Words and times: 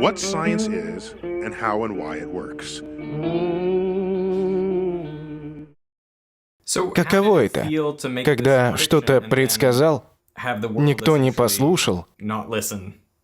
what 0.00 0.18
science 0.18 0.66
is 0.68 1.14
and 1.22 1.54
how 1.54 1.84
and 1.84 1.96
why 1.96 2.16
it 2.16 2.28
works. 2.28 2.82
Каково 6.94 7.44
это, 7.44 7.66
когда 8.24 8.76
что-то 8.76 9.20
предсказал, 9.20 10.04
никто 10.36 11.16
не 11.16 11.30
послушал 11.30 12.06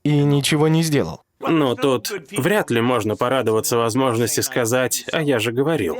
и 0.04 0.22
ничего 0.22 0.68
не 0.68 0.82
сделал? 0.82 1.22
Ну, 1.40 1.74
тут 1.74 2.12
вряд 2.33 2.71
ли 2.71 2.82
можно 2.82 3.16
порадоваться 3.16 3.78
возможности 3.78 4.40
сказать 4.40 5.06
«а 5.10 5.22
я 5.22 5.38
же 5.38 5.52
говорил». 5.52 5.96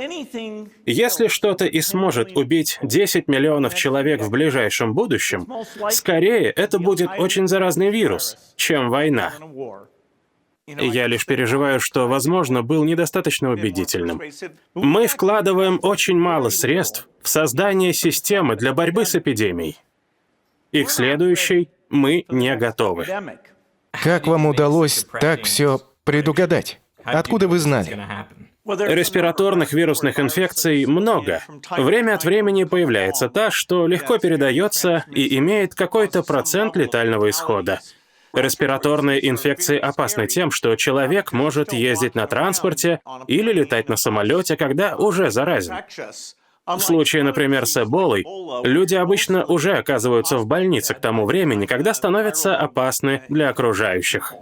Если 0.85 1.27
что-то 1.27 1.65
и 1.65 1.81
сможет 1.81 2.37
убить 2.37 2.77
10 2.83 3.27
миллионов 3.27 3.73
человек 3.73 4.21
в 4.21 4.29
ближайшем 4.29 4.93
будущем, 4.93 5.47
скорее 5.89 6.51
это 6.51 6.77
будет 6.77 7.09
очень 7.17 7.47
заразный 7.47 7.89
вирус, 7.89 8.37
чем 8.55 8.89
война. 8.89 9.33
Я 10.67 11.07
лишь 11.07 11.25
переживаю, 11.25 11.79
что, 11.79 12.07
возможно, 12.07 12.61
был 12.61 12.83
недостаточно 12.83 13.51
убедительным. 13.51 14.21
Мы 14.73 15.07
вкладываем 15.07 15.79
очень 15.81 16.17
мало 16.17 16.49
средств 16.49 17.07
в 17.21 17.29
создание 17.29 17.93
системы 17.93 18.55
для 18.55 18.73
борьбы 18.73 19.05
с 19.05 19.15
эпидемией. 19.15 19.77
И 20.71 20.83
к 20.83 20.89
следующей 20.89 21.69
мы 21.89 22.25
не 22.29 22.55
готовы. 22.55 23.07
Как 23.91 24.27
вам 24.27 24.45
удалось 24.45 25.05
так 25.19 25.43
все 25.43 25.81
предугадать? 26.03 26.79
Откуда 27.03 27.47
вы 27.47 27.59
знали? 27.59 27.99
Респираторных 28.63 29.73
вирусных 29.73 30.19
инфекций 30.19 30.85
много. 30.85 31.43
Время 31.71 32.13
от 32.13 32.23
времени 32.23 32.63
появляется 32.63 33.27
та, 33.27 33.49
что 33.49 33.87
легко 33.87 34.19
передается 34.19 35.03
и 35.11 35.37
имеет 35.39 35.73
какой-то 35.73 36.21
процент 36.21 36.75
летального 36.77 37.29
исхода. 37.29 37.81
Респираторные 38.33 39.27
инфекции 39.27 39.77
опасны 39.77 40.27
тем, 40.27 40.51
что 40.51 40.75
человек 40.75 41.31
может 41.31 41.73
ездить 41.73 42.15
на 42.15 42.27
транспорте 42.27 43.01
или 43.27 43.51
летать 43.51 43.89
на 43.89 43.95
самолете, 43.97 44.55
когда 44.55 44.95
уже 44.95 45.31
заразен. 45.31 45.75
В 46.65 46.79
случае, 46.79 47.23
например, 47.23 47.65
с 47.65 47.81
Эболой, 47.81 48.23
люди 48.63 48.95
обычно 48.95 49.43
уже 49.45 49.73
оказываются 49.73 50.37
в 50.37 50.45
больнице 50.45 50.93
к 50.93 50.99
тому 50.99 51.25
времени, 51.25 51.65
когда 51.65 51.93
становятся 51.93 52.55
опасны 52.55 53.23
для 53.29 53.49
окружающих. 53.49 54.33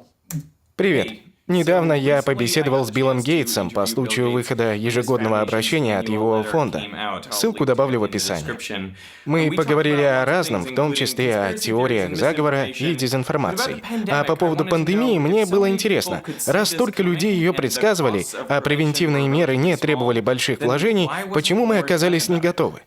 Привет. 0.76 1.29
Недавно 1.50 1.94
я 1.94 2.22
побеседовал 2.22 2.86
с 2.86 2.92
Биллом 2.92 3.22
Гейтсом 3.22 3.72
по 3.72 3.88
случаю 3.88 4.30
выхода 4.30 4.76
ежегодного 4.76 5.42
обращения 5.42 5.98
от 5.98 6.08
его 6.08 6.44
фонда. 6.44 6.84
Ссылку 7.32 7.66
добавлю 7.66 8.02
в 8.02 8.04
описании. 8.04 8.94
Мы 9.26 9.52
поговорили 9.52 10.04
о 10.04 10.26
разном, 10.26 10.64
в 10.64 10.76
том 10.76 10.94
числе 10.94 11.36
о 11.40 11.54
теориях 11.54 12.16
заговора 12.16 12.66
и 12.66 12.94
дезинформации. 12.94 13.82
А 14.10 14.24
по 14.26 14.36
поводу 14.36 14.64
пандемии 14.64 15.18
мне 15.18 15.48
было 15.48 15.68
интересно. 15.72 16.22
Раз 16.46 16.70
столько 16.70 17.02
людей 17.02 17.34
ее 17.34 17.52
предсказывали, 17.52 18.24
а 18.48 18.62
превентивные 18.62 19.28
меры 19.28 19.56
не 19.56 19.76
требовали 19.76 20.22
больших 20.22 20.62
вложений, 20.62 21.10
почему 21.34 21.66
мы 21.66 21.80
оказались 21.80 22.30
не 22.30 22.40
готовы? 22.40 22.82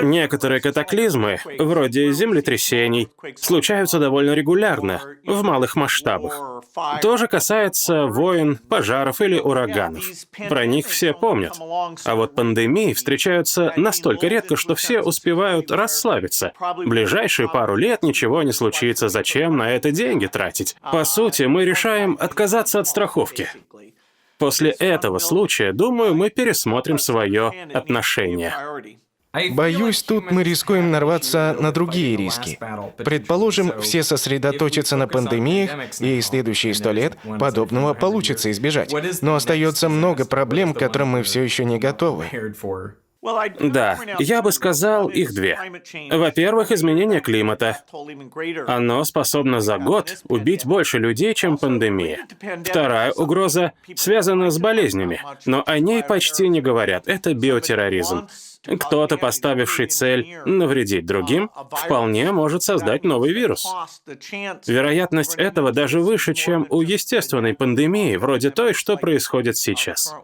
Некоторые 0.00 0.60
катаклизмы, 0.60 1.38
вроде 1.58 2.12
землетрясений, 2.12 3.08
случаются 3.36 3.98
довольно 3.98 4.32
регулярно, 4.32 5.00
в 5.24 5.42
малых 5.42 5.76
масштабах. 5.76 6.62
То 7.02 7.16
же 7.16 7.26
касается 7.26 8.06
войн, 8.06 8.58
пожаров 8.68 9.20
или 9.20 9.38
ураганов. 9.38 10.04
Про 10.48 10.66
них 10.66 10.86
все 10.86 11.12
помнят. 11.12 11.54
А 12.04 12.14
вот 12.14 12.34
пандемии 12.34 12.92
встречаются 12.92 13.72
настолько 13.76 14.26
редко, 14.28 14.56
что 14.56 14.74
все 14.74 15.00
успевают 15.00 15.70
расслабиться. 15.70 16.52
Ближайшие 16.76 17.48
пару 17.48 17.76
лет 17.76 18.02
ничего 18.02 18.42
не 18.42 18.52
случится, 18.52 19.08
зачем 19.08 19.56
на 19.56 19.70
это 19.70 19.90
деньги 19.90 20.26
тратить? 20.26 20.76
По 20.92 21.04
сути, 21.04 21.44
мы 21.44 21.64
решаем 21.64 22.16
отказаться 22.20 22.80
от 22.80 22.88
страховки. 22.88 23.48
После 24.38 24.70
этого 24.70 25.18
случая, 25.18 25.72
думаю, 25.72 26.14
мы 26.14 26.30
пересмотрим 26.30 26.98
свое 26.98 27.52
отношение. 27.74 28.54
Боюсь, 29.32 30.02
тут 30.02 30.30
мы 30.32 30.42
рискуем 30.42 30.90
нарваться 30.90 31.56
на 31.58 31.70
другие 31.70 32.16
риски. 32.16 32.58
Предположим, 32.96 33.80
все 33.80 34.02
сосредоточатся 34.02 34.96
на 34.96 35.06
пандемиях, 35.06 36.00
и 36.00 36.20
следующие 36.20 36.74
сто 36.74 36.90
лет 36.90 37.16
подобного 37.38 37.94
получится 37.94 38.50
избежать. 38.50 38.92
Но 39.22 39.36
остается 39.36 39.88
много 39.88 40.24
проблем, 40.24 40.74
к 40.74 40.78
которым 40.78 41.08
мы 41.08 41.22
все 41.22 41.42
еще 41.42 41.64
не 41.64 41.78
готовы. 41.78 42.26
Да, 43.60 43.98
я 44.18 44.40
бы 44.40 44.50
сказал 44.50 45.08
их 45.08 45.34
две. 45.34 45.58
Во-первых, 46.10 46.72
изменение 46.72 47.20
климата. 47.20 47.82
Оно 48.66 49.04
способно 49.04 49.60
за 49.60 49.76
год 49.76 50.22
убить 50.28 50.64
больше 50.64 50.98
людей, 50.98 51.34
чем 51.34 51.58
пандемия. 51.58 52.26
Вторая 52.64 53.12
угроза 53.12 53.72
связана 53.94 54.50
с 54.50 54.58
болезнями, 54.58 55.20
но 55.44 55.62
о 55.66 55.78
ней 55.78 56.02
почти 56.02 56.48
не 56.48 56.62
говорят. 56.62 57.08
Это 57.08 57.34
биотерроризм. 57.34 58.26
Кто-то, 58.62 59.16
поставивший 59.16 59.86
цель 59.86 60.36
навредить 60.44 61.06
другим, 61.06 61.50
вполне 61.70 62.30
может 62.32 62.62
создать 62.62 63.04
новый 63.04 63.32
вирус. 63.32 63.66
Вероятность 64.66 65.34
этого 65.36 65.72
даже 65.72 66.00
выше, 66.00 66.34
чем 66.34 66.66
у 66.68 66.82
естественной 66.82 67.54
пандемии, 67.54 68.16
вроде 68.16 68.50
той, 68.50 68.74
что 68.74 68.96
происходит 68.96 69.56
сейчас. 69.56 70.14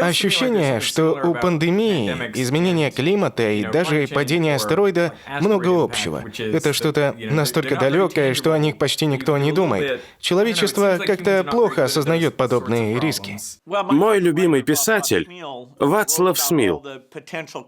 Ощущение, 0.00 0.80
что 0.80 1.20
у 1.24 1.34
пандемии, 1.34 2.32
изменения 2.34 2.90
климата 2.90 3.50
и 3.50 3.64
даже 3.64 4.06
падения 4.08 4.54
астероида 4.54 5.14
много 5.40 5.82
общего. 5.82 6.24
Это 6.38 6.72
что-то 6.72 7.14
настолько 7.18 7.76
далекое, 7.76 8.34
что 8.34 8.52
о 8.52 8.58
них 8.58 8.78
почти 8.78 9.06
никто 9.06 9.36
не 9.38 9.52
думает. 9.52 10.00
Человечество 10.20 10.98
как-то 11.04 11.44
плохо 11.44 11.84
осознает 11.84 12.36
подобные 12.36 12.98
риски. 12.98 13.38
Мой 13.66 14.18
любимый 14.18 14.62
писатель 14.62 15.28
Вацлав 15.78 16.38
Смил. 16.38 16.84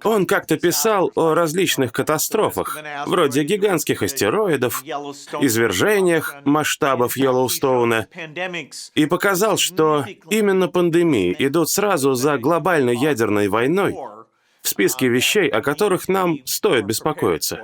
Он 0.05 0.27
как-то 0.27 0.57
писал 0.57 1.11
о 1.15 1.35
различных 1.35 1.93
катастрофах, 1.93 2.79
вроде 3.07 3.43
гигантских 3.45 4.03
астероидов, 4.03 4.83
извержениях 5.41 6.37
масштабов 6.45 7.17
Йеллоустоуна, 7.17 8.07
и 8.95 9.07
показал, 9.07 9.59
что 9.59 10.05
именно 10.31 10.69
пандемии 10.69 11.35
идут 11.39 11.71
сразу 11.71 11.90
сразу 11.91 12.15
за 12.15 12.39
глобальной 12.39 12.97
ядерной 12.97 13.49
войной 13.49 13.97
в 14.63 14.69
списке 14.69 15.09
вещей, 15.09 15.49
о 15.49 15.61
которых 15.61 16.09
нам 16.09 16.39
стоит 16.45 16.85
беспокоиться. 16.85 17.59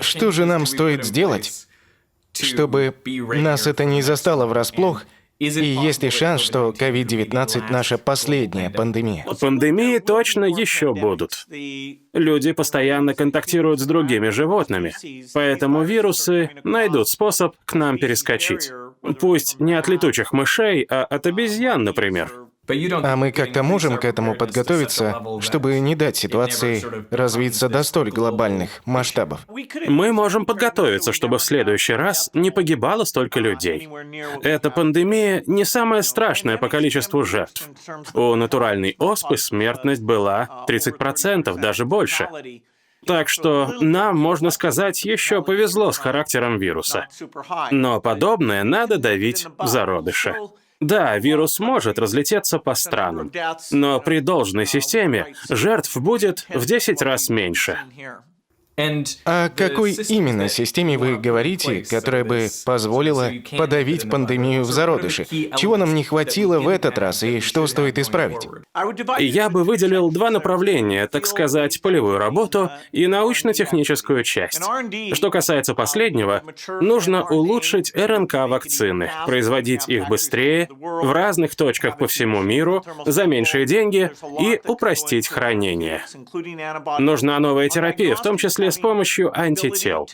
Что 0.00 0.32
же 0.32 0.46
нам 0.46 0.66
стоит 0.66 1.04
сделать, 1.04 1.68
чтобы 2.32 2.94
нас 3.06 3.68
это 3.68 3.84
не 3.84 4.02
застало 4.02 4.46
врасплох, 4.46 5.04
и 5.38 5.46
есть 5.46 6.02
ли 6.02 6.10
шанс, 6.10 6.40
что 6.40 6.74
COVID-19 6.76 7.70
наша 7.70 7.98
последняя 7.98 8.70
пандемия? 8.70 9.24
Пандемии 9.40 9.98
точно 9.98 10.44
еще 10.44 10.92
будут. 10.92 11.46
Люди 12.12 12.52
постоянно 12.52 13.14
контактируют 13.14 13.78
с 13.78 13.86
другими 13.86 14.30
животными, 14.30 14.92
поэтому 15.34 15.84
вирусы 15.84 16.50
найдут 16.64 17.08
способ 17.08 17.54
к 17.64 17.74
нам 17.74 17.98
перескочить. 17.98 18.72
Пусть 19.20 19.60
не 19.60 19.74
от 19.74 19.86
летучих 19.86 20.32
мышей, 20.32 20.82
а 20.88 21.04
от 21.04 21.26
обезьян, 21.26 21.84
например. 21.84 22.32
А 22.68 23.16
мы 23.16 23.32
как-то 23.32 23.64
можем 23.64 23.96
к 23.98 24.04
этому 24.04 24.36
подготовиться, 24.36 25.20
чтобы 25.40 25.80
не 25.80 25.96
дать 25.96 26.16
ситуации 26.16 26.80
развиться 27.10 27.68
до 27.68 27.82
столь 27.82 28.10
глобальных 28.10 28.82
масштабов? 28.84 29.46
Мы 29.88 30.12
можем 30.12 30.46
подготовиться, 30.46 31.12
чтобы 31.12 31.38
в 31.38 31.42
следующий 31.42 31.94
раз 31.94 32.30
не 32.34 32.52
погибало 32.52 33.02
столько 33.02 33.40
людей. 33.40 33.88
Эта 34.42 34.70
пандемия 34.70 35.42
не 35.48 35.64
самая 35.64 36.02
страшная 36.02 36.56
по 36.56 36.68
количеству 36.68 37.24
жертв. 37.24 37.68
У 38.14 38.36
натуральной 38.36 38.94
оспы 39.00 39.38
смертность 39.38 40.02
была 40.02 40.64
30%, 40.68 41.58
даже 41.58 41.84
больше. 41.84 42.28
Так 43.04 43.28
что 43.28 43.72
нам, 43.80 44.16
можно 44.16 44.50
сказать, 44.50 45.04
еще 45.04 45.42
повезло 45.42 45.90
с 45.90 45.98
характером 45.98 46.58
вируса. 46.58 47.08
Но 47.72 48.00
подобное 48.00 48.62
надо 48.62 48.98
давить 48.98 49.48
в 49.58 49.66
зародыше. 49.66 50.36
Да, 50.82 51.16
вирус 51.16 51.60
может 51.60 51.98
разлететься 52.00 52.58
по 52.58 52.74
странам, 52.74 53.30
но 53.70 54.00
при 54.00 54.18
должной 54.18 54.66
системе 54.66 55.34
жертв 55.48 55.96
будет 55.96 56.44
в 56.48 56.66
10 56.66 57.00
раз 57.02 57.28
меньше. 57.28 57.78
О 58.76 59.50
какой 59.50 59.92
именно 59.92 60.48
системе 60.48 60.96
вы 60.96 61.18
говорите, 61.18 61.84
которая 61.88 62.24
бы 62.24 62.48
позволила 62.64 63.30
подавить 63.56 64.08
пандемию 64.08 64.62
в 64.62 64.72
зародыше? 64.72 65.26
Чего 65.56 65.76
нам 65.76 65.94
не 65.94 66.04
хватило 66.04 66.58
в 66.58 66.68
этот 66.68 66.96
раз 66.98 67.22
и 67.22 67.40
что 67.40 67.66
стоит 67.66 67.98
исправить? 67.98 68.48
Я 69.18 69.50
бы 69.50 69.64
выделил 69.64 70.10
два 70.10 70.30
направления, 70.30 71.06
так 71.06 71.26
сказать, 71.26 71.82
полевую 71.82 72.18
работу 72.18 72.70
и 72.92 73.06
научно-техническую 73.06 74.24
часть. 74.24 74.62
Что 75.12 75.30
касается 75.30 75.74
последнего, 75.74 76.42
нужно 76.80 77.24
улучшить 77.24 77.92
РНК-вакцины, 77.94 79.10
производить 79.26 79.88
их 79.88 80.08
быстрее, 80.08 80.68
в 80.70 81.12
разных 81.12 81.56
точках 81.56 81.98
по 81.98 82.06
всему 82.06 82.40
миру, 82.40 82.84
за 83.04 83.24
меньшие 83.24 83.66
деньги 83.66 84.10
и 84.40 84.60
упростить 84.66 85.28
хранение. 85.28 86.04
Нужна 86.98 87.38
новая 87.38 87.68
терапия, 87.68 88.14
в 88.14 88.22
том 88.22 88.38
числе 88.38 88.61
числе 88.62 88.70
с 88.70 88.78
помощью 88.78 89.38
антител. 89.38 90.08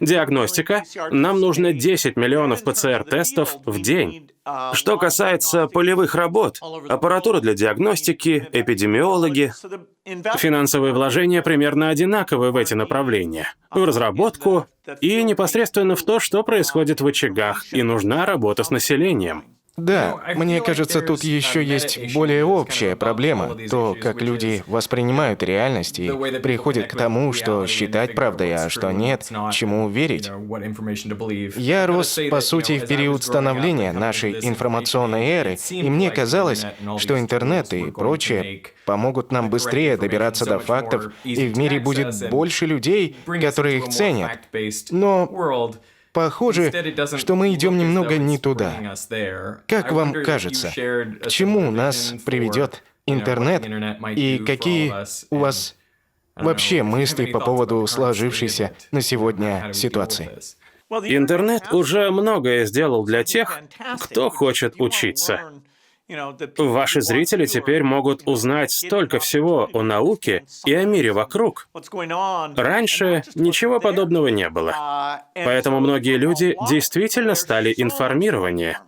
Диагностика. 0.00 0.82
Нам 1.10 1.40
нужно 1.40 1.72
10 1.72 2.16
миллионов 2.16 2.64
ПЦР-тестов 2.64 3.56
в 3.66 3.80
день. 3.80 4.30
Что 4.72 4.98
касается 4.98 5.66
полевых 5.66 6.14
работ, 6.14 6.58
аппаратура 6.88 7.40
для 7.40 7.54
диагностики, 7.54 8.48
эпидемиологи, 8.52 9.52
финансовые 10.04 10.92
вложения 10.92 11.42
примерно 11.42 11.90
одинаковы 11.90 12.50
в 12.50 12.56
эти 12.56 12.74
направления. 12.74 13.54
В 13.70 13.84
разработку 13.84 14.66
и 15.00 15.22
непосредственно 15.22 15.94
в 15.94 16.02
то, 16.02 16.18
что 16.18 16.42
происходит 16.42 17.00
в 17.00 17.06
очагах, 17.06 17.72
и 17.72 17.82
нужна 17.82 18.26
работа 18.26 18.64
с 18.64 18.70
населением. 18.70 19.44
Да, 19.78 20.20
мне 20.36 20.60
кажется, 20.60 21.00
тут 21.00 21.24
еще 21.24 21.64
есть 21.64 22.12
более 22.12 22.44
общая 22.44 22.94
проблема. 22.94 23.56
То, 23.70 23.96
как 23.98 24.20
люди 24.20 24.62
воспринимают 24.66 25.42
реальность 25.42 25.98
и 25.98 26.10
приходят 26.42 26.88
к 26.88 26.96
тому, 26.96 27.32
что 27.32 27.66
считать 27.66 28.14
правдой, 28.14 28.54
а 28.54 28.68
что 28.68 28.90
нет, 28.90 29.30
чему 29.52 29.88
верить. 29.88 30.30
Я 31.56 31.86
рос, 31.86 32.18
по 32.30 32.40
сути, 32.42 32.78
в 32.78 32.86
период 32.86 33.22
становления 33.22 33.92
нашей 33.92 34.46
информационной 34.46 35.26
эры, 35.26 35.56
и 35.70 35.88
мне 35.88 36.10
казалось, 36.10 36.66
что 36.98 37.18
интернет 37.18 37.72
и 37.72 37.90
прочее 37.90 38.64
помогут 38.84 39.32
нам 39.32 39.48
быстрее 39.48 39.96
добираться 39.96 40.44
до 40.44 40.58
фактов, 40.58 41.12
и 41.24 41.46
в 41.46 41.56
мире 41.56 41.80
будет 41.80 42.28
больше 42.30 42.66
людей, 42.66 43.16
которые 43.40 43.78
их 43.78 43.88
ценят. 43.88 44.38
Но 44.90 45.72
Похоже, 46.12 46.70
что 47.16 47.34
мы 47.36 47.54
идем 47.54 47.78
немного 47.78 48.18
не 48.18 48.38
туда. 48.38 48.94
Как 49.66 49.92
вам 49.92 50.12
кажется, 50.12 50.70
к 50.70 51.28
чему 51.28 51.70
нас 51.70 52.14
приведет 52.24 52.82
интернет 53.06 53.64
и 54.16 54.38
какие 54.38 54.92
у 55.30 55.38
вас 55.38 55.76
вообще 56.36 56.82
мысли 56.82 57.26
по 57.26 57.40
поводу 57.40 57.86
сложившейся 57.86 58.72
на 58.90 59.00
сегодня 59.00 59.72
ситуации? 59.72 60.30
Интернет 60.90 61.72
уже 61.72 62.10
многое 62.10 62.66
сделал 62.66 63.04
для 63.04 63.24
тех, 63.24 63.60
кто 63.98 64.28
хочет 64.28 64.74
учиться. 64.78 65.40
Ваши 66.58 67.00
зрители 67.00 67.46
теперь 67.46 67.82
могут 67.82 68.22
узнать 68.26 68.70
столько 68.70 69.18
всего 69.18 69.68
о 69.72 69.82
науке 69.82 70.44
и 70.64 70.74
о 70.74 70.84
мире 70.84 71.12
вокруг. 71.12 71.68
Раньше 72.56 73.22
ничего 73.34 73.80
подобного 73.80 74.28
не 74.28 74.48
было. 74.48 75.22
Поэтому 75.34 75.80
многие 75.80 76.16
люди 76.16 76.56
действительно 76.68 77.34
стали 77.34 77.72
информированнее. 77.76 78.78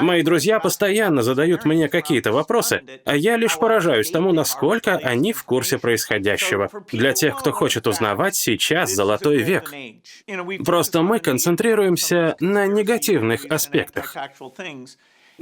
Мои 0.00 0.22
друзья 0.22 0.58
постоянно 0.58 1.22
задают 1.22 1.66
мне 1.66 1.88
какие-то 1.88 2.32
вопросы, 2.32 2.82
а 3.04 3.14
я 3.14 3.36
лишь 3.36 3.58
поражаюсь 3.58 4.10
тому, 4.10 4.32
насколько 4.32 4.96
они 4.96 5.32
в 5.32 5.44
курсе 5.44 5.78
происходящего. 5.78 6.70
Для 6.92 7.12
тех, 7.12 7.38
кто 7.38 7.52
хочет 7.52 7.86
узнавать, 7.86 8.36
сейчас 8.36 8.90
золотой 8.90 9.38
век. 9.38 9.72
Просто 10.64 11.02
мы 11.02 11.18
концентрируемся 11.18 12.36
на 12.40 12.66
негативных 12.66 13.44
аспектах 13.46 14.16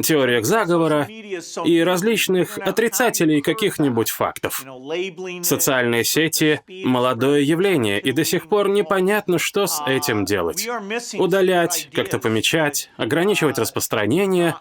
теориях 0.02 0.44
заговора 0.44 1.06
и 1.64 1.80
различных 1.80 2.58
отрицателей 2.58 3.40
каких-нибудь 3.40 4.10
фактов. 4.10 4.64
Социальные 5.42 6.04
сети— 6.04 6.60
молодое 6.68 7.44
явление, 7.44 8.00
и 8.00 8.12
до 8.12 8.24
сих 8.24 8.48
пор 8.48 8.68
непонятно, 8.68 9.38
что 9.38 9.66
с 9.66 9.82
этим 9.86 10.24
делать. 10.24 10.68
Удалять, 11.14 11.88
как-то 11.92 12.18
помечать, 12.18 12.90
ограничивать 12.96 13.58
распространение. 13.58 14.56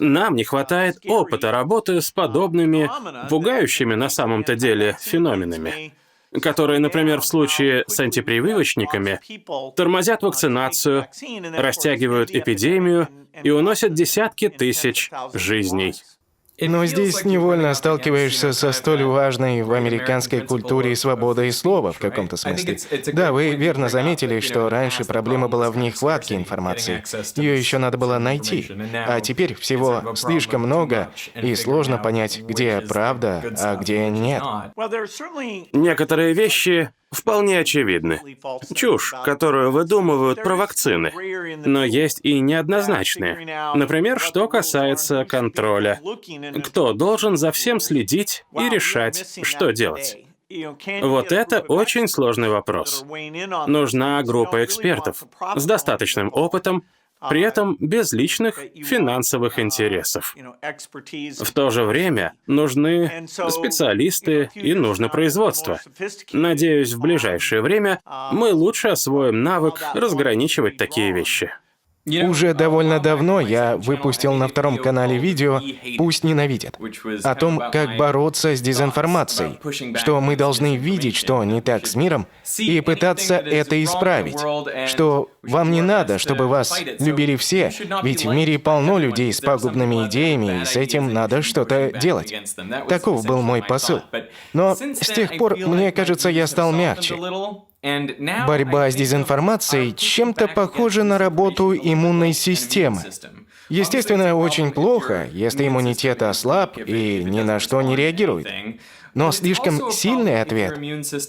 Нам 0.00 0.36
не 0.36 0.44
хватает 0.44 0.98
опыта 1.06 1.50
работы 1.50 2.00
с 2.00 2.10
подобными, 2.10 2.90
пугающими 3.28 3.94
на 3.94 4.08
самом-то 4.08 4.56
деле 4.56 4.96
феноменами 5.00 5.92
которые, 6.42 6.80
например, 6.80 7.20
в 7.20 7.26
случае 7.26 7.84
с 7.86 7.98
антипрививочниками, 8.00 9.20
тормозят 9.76 10.22
вакцинацию, 10.22 11.06
растягивают 11.56 12.30
эпидемию 12.30 13.08
и 13.42 13.50
уносят 13.50 13.94
десятки 13.94 14.48
тысяч 14.48 15.10
жизней. 15.34 15.94
Но 16.60 16.86
здесь 16.86 17.24
невольно 17.24 17.74
сталкиваешься 17.74 18.52
со 18.52 18.72
столь 18.72 19.04
важной 19.04 19.62
в 19.62 19.72
американской 19.72 20.40
культуре 20.40 20.96
свободой 20.96 21.52
слова 21.52 21.92
в 21.92 21.98
каком-то 21.98 22.36
смысле. 22.36 22.78
Да, 23.12 23.32
вы 23.32 23.54
верно 23.54 23.88
заметили, 23.88 24.40
что 24.40 24.68
раньше 24.68 25.04
проблема 25.04 25.48
была 25.48 25.70
в 25.70 25.76
нехватке 25.76 26.34
информации. 26.34 27.02
Ее 27.36 27.58
еще 27.58 27.78
надо 27.78 27.98
было 27.98 28.18
найти. 28.18 28.70
А 29.06 29.20
теперь 29.20 29.54
всего 29.54 30.14
слишком 30.14 30.62
много, 30.62 31.10
и 31.34 31.54
сложно 31.54 31.98
понять, 31.98 32.40
где 32.40 32.80
правда, 32.80 33.42
а 33.58 33.76
где 33.76 34.08
нет. 34.08 34.42
Некоторые 35.72 36.32
вещи 36.32 36.90
вполне 37.16 37.60
очевидны. 37.60 38.20
Чушь, 38.74 39.14
которую 39.24 39.70
выдумывают 39.70 40.42
про 40.42 40.56
вакцины. 40.56 41.12
Но 41.64 41.84
есть 41.84 42.20
и 42.22 42.40
неоднозначные. 42.40 43.72
Например, 43.74 44.20
что 44.20 44.48
касается 44.48 45.24
контроля. 45.24 46.00
Кто 46.64 46.92
должен 46.92 47.36
за 47.36 47.52
всем 47.52 47.80
следить 47.80 48.44
и 48.52 48.68
решать, 48.68 49.26
что 49.42 49.72
делать? 49.72 50.18
Вот 51.02 51.32
это 51.32 51.60
очень 51.60 52.06
сложный 52.06 52.48
вопрос. 52.48 53.04
Нужна 53.66 54.22
группа 54.22 54.64
экспертов 54.64 55.24
с 55.56 55.64
достаточным 55.64 56.30
опытом, 56.32 56.84
при 57.20 57.40
этом 57.40 57.76
без 57.80 58.12
личных 58.12 58.58
финансовых 58.74 59.58
интересов. 59.58 60.36
В 60.36 61.52
то 61.52 61.70
же 61.70 61.84
время 61.84 62.34
нужны 62.46 63.26
специалисты 63.28 64.50
и 64.54 64.74
нужно 64.74 65.08
производство. 65.08 65.80
Надеюсь, 66.32 66.92
в 66.92 67.00
ближайшее 67.00 67.62
время 67.62 68.00
мы 68.32 68.52
лучше 68.52 68.88
освоим 68.88 69.42
навык 69.42 69.82
разграничивать 69.94 70.76
такие 70.76 71.12
вещи. 71.12 71.52
Уже 72.06 72.54
довольно 72.54 73.00
давно 73.00 73.40
я 73.40 73.76
выпустил 73.76 74.32
на 74.34 74.46
втором 74.46 74.78
канале 74.78 75.18
видео 75.18 75.60
«Пусть 75.98 76.22
ненавидят» 76.22 76.78
о 77.24 77.34
том, 77.34 77.60
как 77.72 77.96
бороться 77.96 78.54
с 78.54 78.60
дезинформацией, 78.60 79.58
что 79.96 80.20
мы 80.20 80.36
должны 80.36 80.76
видеть, 80.76 81.16
что 81.16 81.42
не 81.42 81.60
так 81.60 81.86
с 81.86 81.96
миром, 81.96 82.28
и 82.58 82.80
пытаться 82.80 83.36
это 83.36 83.82
исправить, 83.82 84.38
что 84.88 85.30
вам 85.42 85.72
не 85.72 85.82
надо, 85.82 86.18
чтобы 86.18 86.46
вас 86.46 86.80
любили 87.00 87.34
все, 87.34 87.72
ведь 88.04 88.24
в 88.24 88.32
мире 88.32 88.60
полно 88.60 88.98
людей 88.98 89.32
с 89.32 89.40
пагубными 89.40 90.06
идеями, 90.06 90.62
и 90.62 90.64
с 90.64 90.76
этим 90.76 91.12
надо 91.12 91.42
что-то 91.42 91.90
делать. 91.90 92.32
Таков 92.88 93.26
был 93.26 93.42
мой 93.42 93.62
посыл. 93.62 94.00
Но 94.52 94.76
с 94.76 95.12
тех 95.12 95.36
пор, 95.38 95.56
мне 95.56 95.90
кажется, 95.90 96.28
я 96.28 96.46
стал 96.46 96.70
мягче. 96.70 97.16
Борьба 98.46 98.90
с 98.90 98.94
дезинформацией 98.94 99.92
чем-то 99.94 100.48
похожа 100.48 101.02
на 101.04 101.18
работу 101.18 101.74
иммунной 101.74 102.32
системы. 102.32 103.02
Естественно, 103.68 104.34
очень 104.34 104.70
плохо, 104.70 105.28
если 105.32 105.66
иммунитет 105.66 106.22
ослаб 106.22 106.78
и 106.78 107.24
ни 107.24 107.42
на 107.42 107.58
что 107.58 107.82
не 107.82 107.96
реагирует. 107.96 108.48
Но 109.14 109.32
слишком 109.32 109.90
сильный 109.90 110.42
ответ 110.42 110.78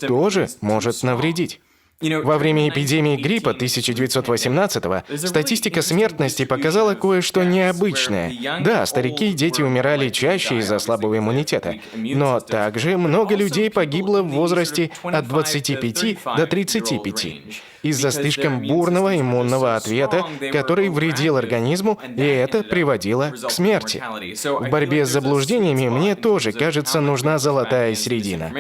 тоже 0.02 0.48
может 0.62 1.04
навредить. 1.04 1.62
Во 2.00 2.38
время 2.38 2.70
эпидемии 2.70 3.16
гриппа 3.16 3.56
1918-го 3.60 5.02
статистика 5.18 5.82
смертности 5.82 6.46
показала 6.46 6.94
кое-что 6.94 7.44
необычное. 7.44 8.34
Да, 8.62 8.86
старики 8.86 9.32
и 9.32 9.34
дети 9.34 9.64
умирали 9.64 10.10
чаще 10.10 10.60
из-за 10.60 10.78
слабого 10.78 11.18
иммунитета, 11.18 11.76
но 11.96 12.40
также 12.40 12.98
много 12.98 13.34
людей 13.34 13.72
погибло 13.72 14.22
в 14.22 14.30
возрасте 14.30 14.92
от 15.02 15.28
25 15.28 16.18
до 16.38 16.46
35 16.46 17.42
из-за 17.90 18.12
слишком 18.12 18.62
бурного 18.62 19.20
иммунного 19.20 19.76
ответа, 19.76 20.26
который 20.52 20.90
вредил 20.90 21.38
организму, 21.38 22.00
и 22.16 22.22
это 22.22 22.64
приводило 22.64 23.32
к 23.32 23.52
смерти. 23.52 24.04
В 24.44 24.70
борьбе 24.70 25.06
с 25.06 25.10
заблуждениями 25.10 25.90
мне 25.90 26.16
тоже, 26.16 26.52
кажется, 26.52 27.02
нужна 27.02 27.38
золотая 27.38 27.96
середина. 27.96 28.52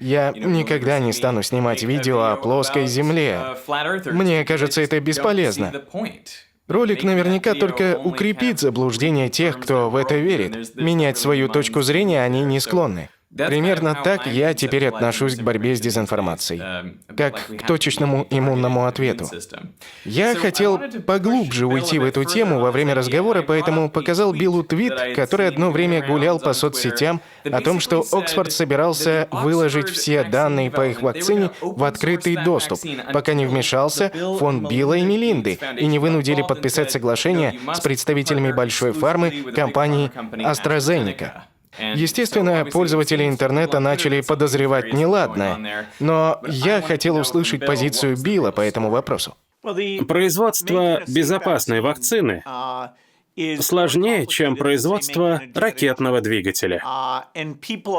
Я 0.00 0.32
никогда 0.36 0.98
не 0.98 1.12
стану 1.12 1.42
снимать 1.42 1.82
видео 1.82 2.20
о 2.20 2.36
плоской 2.36 2.86
Земле. 2.86 3.40
Мне 4.06 4.44
кажется, 4.44 4.80
это 4.80 5.00
бесполезно. 5.00 5.84
Ролик 6.66 7.02
наверняка 7.02 7.54
только 7.54 7.98
укрепит 8.02 8.58
заблуждение 8.58 9.28
тех, 9.28 9.60
кто 9.60 9.90
в 9.90 9.96
это 9.96 10.16
верит. 10.16 10.74
Менять 10.76 11.18
свою 11.18 11.48
точку 11.48 11.82
зрения 11.82 12.22
они 12.22 12.42
не 12.42 12.58
склонны. 12.58 13.10
Примерно 13.36 13.96
так 14.04 14.26
я 14.26 14.54
теперь 14.54 14.86
отношусь 14.86 15.36
к 15.36 15.42
борьбе 15.42 15.74
с 15.74 15.80
дезинформацией, 15.80 16.94
как 17.16 17.46
к 17.46 17.66
точечному 17.66 18.26
иммунному 18.30 18.86
ответу. 18.86 19.28
Я 20.04 20.34
хотел 20.34 20.80
поглубже 21.06 21.66
уйти 21.66 21.98
в 21.98 22.04
эту 22.04 22.24
тему 22.24 22.60
во 22.60 22.70
время 22.70 22.94
разговора, 22.94 23.42
поэтому 23.42 23.90
показал 23.90 24.32
Биллу 24.32 24.62
твит, 24.62 24.94
который 25.16 25.48
одно 25.48 25.70
время 25.70 26.06
гулял 26.06 26.38
по 26.38 26.52
соцсетям 26.52 27.20
о 27.44 27.60
том, 27.60 27.80
что 27.80 28.04
Оксфорд 28.12 28.52
собирался 28.52 29.28
выложить 29.30 29.88
все 29.88 30.24
данные 30.24 30.70
по 30.70 30.86
их 30.86 31.02
вакцине 31.02 31.50
в 31.60 31.82
открытый 31.84 32.36
доступ, 32.36 32.80
пока 33.12 33.34
не 33.34 33.46
вмешался 33.46 34.10
фонд 34.38 34.68
Билла 34.68 34.94
и 34.94 35.02
Мелинды 35.02 35.58
и 35.76 35.86
не 35.86 35.98
вынудили 35.98 36.42
подписать 36.42 36.90
соглашение 36.90 37.58
с 37.72 37.80
представителями 37.80 38.52
большой 38.52 38.92
фармы 38.92 39.30
компании 39.54 40.10
AstraZeneca. 40.32 41.53
Естественно, 41.78 42.64
пользователи 42.70 43.26
интернета 43.28 43.80
начали 43.80 44.20
подозревать 44.20 44.92
неладное, 44.92 45.86
но 46.00 46.40
я 46.46 46.80
хотел 46.80 47.16
услышать 47.16 47.64
позицию 47.64 48.16
Билла 48.16 48.50
по 48.50 48.60
этому 48.60 48.90
вопросу. 48.90 49.36
Производство 49.62 51.02
безопасной 51.06 51.80
вакцины 51.80 52.42
сложнее, 53.60 54.26
чем 54.26 54.56
производство 54.56 55.42
ракетного 55.54 56.20
двигателя. 56.20 56.82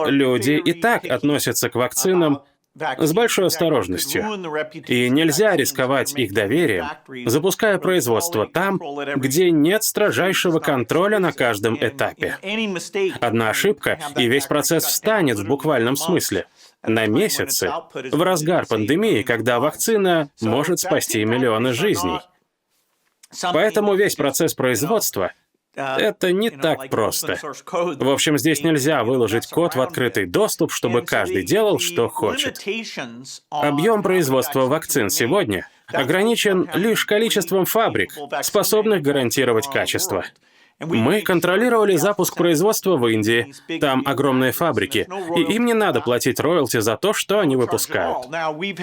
Люди 0.05 0.51
и 0.51 0.74
так 0.74 1.05
относятся 1.05 1.70
к 1.70 1.75
вакцинам 1.75 2.44
с 2.77 3.13
большой 3.13 3.48
осторожностью. 3.48 4.24
И 4.88 5.10
нельзя 5.10 5.55
рисковать 5.55 6.13
их 6.15 6.34
доверием, 6.34 6.86
запуская 7.25 7.77
производство 7.77 8.48
там, 8.48 8.82
где 9.15 9.51
нет 9.51 9.84
строжайшего 9.84 10.60
контроля 10.60 11.20
на 11.20 11.32
каждом 11.32 11.77
этапе. 11.79 12.38
Одна 13.22 13.50
ошибка, 13.50 14.00
и 14.17 14.27
весь 14.27 14.48
процесс 14.48 14.86
встанет 14.86 15.39
в 15.39 15.48
буквальном 15.48 15.96
смысле. 15.96 16.48
На 16.84 17.08
месяцы, 17.08 17.72
в 17.94 18.22
разгар 18.22 18.65
пандемии, 18.67 19.24
когда 19.24 19.60
вакцина 19.60 20.29
может 20.41 20.79
спасти 20.79 21.24
миллионы 21.25 21.74
жизней. 21.74 22.20
Поэтому 23.53 23.96
весь 23.96 24.15
процесс 24.15 24.53
производства 24.53 25.32
это 25.75 26.32
не 26.32 26.50
так 26.50 26.89
просто. 26.89 27.38
В 27.41 28.10
общем, 28.10 28.38
здесь 28.38 28.63
нельзя 28.63 29.03
выложить 29.03 29.48
код 29.48 29.75
в 29.75 29.82
открытый 29.82 30.25
доступ, 30.25 30.72
чтобы 30.72 31.01
каждый 31.03 31.44
делал, 31.44 31.79
что 31.79 32.10
хочет. 32.10 32.60
Объем 33.50 34.03
производства 34.03 34.62
вакцин 34.62 35.10
сегодня 35.10 35.67
ограничен 35.88 36.70
лишь 36.74 37.05
количеством 37.05 37.65
фабрик, 37.65 38.13
способных 38.41 39.01
гарантировать 39.01 39.70
качество. 39.70 40.25
Мы 40.79 41.22
контролировали 41.22 41.96
запуск 41.96 42.36
производства 42.36 42.98
в 42.98 43.08
Индии. 43.08 43.53
Там 43.79 44.03
огромные 44.05 44.51
фабрики, 44.51 45.08
и 45.38 45.53
им 45.53 45.65
не 45.65 45.74
надо 45.74 46.01
платить 46.01 46.39
роялти 46.39 46.79
за 46.79 46.98
то, 46.98 47.13
что 47.13 47.39
они 47.39 47.55
выпускают. 47.55 48.25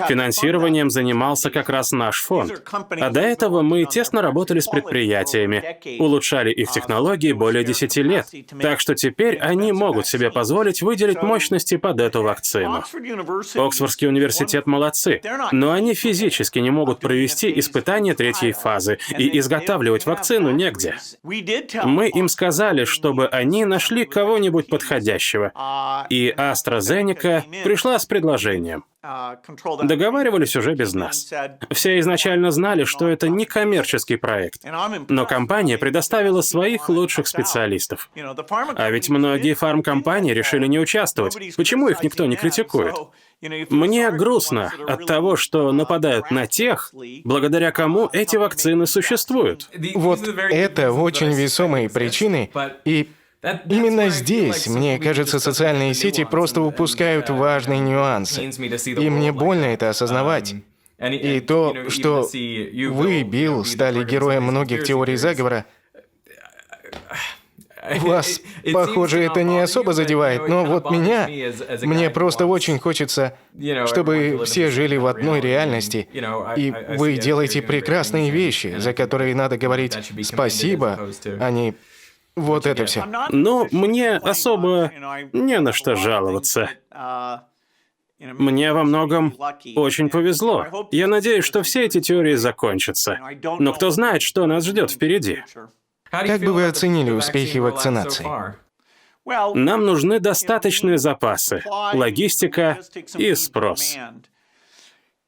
Финансированием 0.08 0.88
занимался 0.88 1.50
как 1.50 1.68
раз 1.68 1.92
наш 1.92 2.22
фонд. 2.22 2.62
А 2.90 3.10
до 3.10 3.20
этого 3.20 3.60
мы 3.60 3.84
тесно 3.84 4.22
работали 4.22 4.60
с 4.60 4.68
предприятиями, 4.68 5.78
улучшали 5.98 6.50
их 6.50 6.70
технологии 6.70 7.32
более 7.32 7.62
10 7.62 7.96
лет. 7.98 8.26
Так 8.60 8.80
что 8.80 8.94
теперь 8.94 9.36
они 9.38 9.72
могут 9.72 10.06
себе 10.06 10.30
позволить 10.30 10.80
выделить 10.80 11.22
мощности 11.22 11.76
под 11.76 12.00
эту 12.00 12.22
вакцину. 12.22 12.84
Оксфордский 13.54 14.08
университет 14.08 14.66
молодцы, 14.66 15.20
но 15.52 15.72
они 15.72 15.94
физически 15.94 16.58
не 16.58 16.70
могут 16.70 17.00
провести 17.00 17.52
испытания 17.58 18.14
третьей 18.14 18.52
фазы, 18.52 18.98
и 19.18 19.38
изготавливать 19.38 20.06
вакцину 20.06 20.50
негде. 20.52 20.96
Мы 21.82 22.08
им 22.08 22.28
сказали, 22.28 22.84
чтобы 22.84 23.28
они 23.28 23.64
нашли 23.64 24.04
кого-нибудь 24.04 24.68
подходящего. 24.68 25.52
И 26.10 26.34
AstraZeneca 26.36 27.42
пришла 27.64 27.98
с 27.98 28.06
предложением. 28.06 28.84
Договаривались 29.82 30.54
уже 30.54 30.74
без 30.74 30.94
нас. 30.94 31.32
Все 31.70 31.98
изначально 31.98 32.52
знали, 32.52 32.84
что 32.84 33.08
это 33.08 33.28
не 33.28 33.46
коммерческий 33.46 34.14
проект, 34.14 34.62
но 35.08 35.26
компания 35.26 35.76
предоставила 35.76 36.40
своих 36.40 36.88
лучших 36.88 37.26
специалистов. 37.26 38.10
А 38.76 38.90
ведь 38.90 39.08
многие 39.08 39.54
фармкомпании 39.54 40.32
решили 40.32 40.68
не 40.68 40.78
участвовать. 40.78 41.36
Почему 41.56 41.88
их 41.88 42.02
никто 42.04 42.26
не 42.26 42.36
критикует? 42.36 42.94
Мне 43.42 44.12
грустно 44.12 44.72
от 44.86 45.04
того, 45.06 45.34
что 45.34 45.72
нападают 45.72 46.30
на 46.30 46.46
тех, 46.46 46.94
благодаря 47.24 47.72
кому 47.72 48.08
эти 48.12 48.36
вакцины 48.36 48.86
существуют. 48.86 49.68
Вот 49.96 50.20
это 50.28 50.92
очень 50.92 51.32
весомые 51.72 51.88
причины, 51.88 52.50
и 52.84 53.08
Именно 53.68 54.08
здесь, 54.10 54.68
мне 54.68 55.00
кажется, 55.00 55.40
социальные 55.40 55.94
сети 55.94 56.22
просто 56.22 56.60
упускают 56.60 57.28
важные 57.28 57.80
нюансы. 57.80 58.44
И 58.44 59.10
мне 59.10 59.32
больно 59.32 59.64
это 59.64 59.90
осознавать. 59.90 60.54
И 61.00 61.40
то, 61.40 61.74
что 61.88 62.28
вы, 62.32 63.24
Билл, 63.24 63.64
стали 63.64 64.04
героем 64.04 64.44
многих 64.44 64.84
теорий 64.84 65.16
заговора, 65.16 65.66
вас, 68.00 68.40
похоже, 68.72 69.22
это 69.22 69.42
не 69.42 69.60
особо 69.60 69.92
задевает, 69.92 70.48
но 70.48 70.64
вот 70.64 70.90
меня, 70.90 71.28
мне 71.82 72.10
просто 72.10 72.46
очень 72.46 72.78
хочется, 72.78 73.36
чтобы 73.86 74.42
все 74.44 74.70
жили 74.70 74.96
в 74.96 75.06
одной 75.06 75.40
реальности, 75.40 76.08
и 76.56 76.74
вы 76.96 77.16
делаете 77.16 77.62
прекрасные 77.62 78.30
вещи, 78.30 78.76
за 78.78 78.92
которые 78.92 79.34
надо 79.34 79.56
говорить 79.56 80.12
спасибо, 80.22 81.08
а 81.40 81.50
не 81.50 81.74
вот 82.34 82.66
это 82.66 82.86
все. 82.86 83.04
Ну, 83.30 83.68
мне 83.70 84.16
особо 84.16 84.90
не 85.32 85.60
на 85.60 85.72
что 85.72 85.96
жаловаться. 85.96 86.70
Мне 88.18 88.72
во 88.72 88.84
многом 88.84 89.34
очень 89.74 90.08
повезло. 90.08 90.88
Я 90.92 91.08
надеюсь, 91.08 91.44
что 91.44 91.62
все 91.62 91.84
эти 91.84 92.00
теории 92.00 92.36
закончатся. 92.36 93.18
Но 93.58 93.72
кто 93.72 93.90
знает, 93.90 94.22
что 94.22 94.46
нас 94.46 94.64
ждет 94.64 94.92
впереди. 94.92 95.42
Как 96.12 96.40
бы 96.40 96.52
вы 96.52 96.66
оценили 96.66 97.10
успехи 97.10 97.56
вакцинации? 97.56 98.26
Нам 99.54 99.86
нужны 99.86 100.20
достаточные 100.20 100.98
запасы, 100.98 101.64
логистика 101.94 102.78
и 103.16 103.34
спрос. 103.34 103.96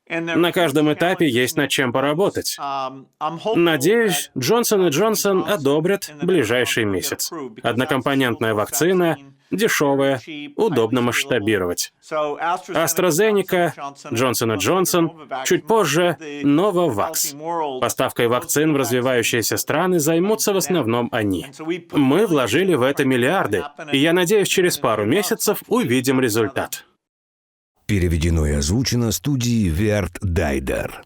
На 0.07 0.53
каждом 0.53 0.93
этапе 0.93 1.27
есть 1.27 1.57
над 1.57 1.71
чем 1.71 1.91
поработать. 1.91 2.59
Надеюсь, 3.55 4.31
Джонсон 4.37 4.87
и 4.87 4.91
Джонсон 4.91 5.49
одобрят 5.49 6.13
ближайший 6.23 6.85
месяц. 6.85 7.33
Однокомпонентная 7.63 8.53
вакцина, 8.53 9.17
дешевая, 9.57 10.21
удобно 10.57 11.01
масштабировать. 11.01 11.93
AstraZeneca, 12.11 13.73
Johnson 14.11 14.57
Johnson, 14.57 15.45
чуть 15.45 15.67
позже 15.67 16.17
Novavax. 16.43 17.81
Поставкой 17.81 18.29
вакцин 18.29 18.73
в 18.73 18.77
развивающиеся 18.77 19.57
страны 19.57 19.99
займутся 19.99 20.53
в 20.53 20.57
основном 20.57 21.09
они. 21.13 21.47
Мы 21.93 22.27
вложили 22.27 22.75
в 22.75 22.83
это 22.83 23.05
миллиарды, 23.05 23.65
и 23.93 23.99
я 23.99 24.13
надеюсь, 24.13 24.49
через 24.49 24.79
пару 24.79 25.05
месяцев 25.05 25.63
увидим 25.69 26.21
результат. 26.21 26.85
Переведено 27.87 28.47
и 28.47 28.53
озвучено 28.53 29.13
студией 29.13 29.69
Верт 29.69 30.19
Дайдер. 30.23 31.05